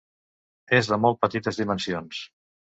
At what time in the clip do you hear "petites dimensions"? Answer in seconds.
1.27-2.27